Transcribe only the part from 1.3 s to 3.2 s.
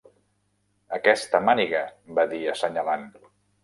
màniga", va dir assenyalant.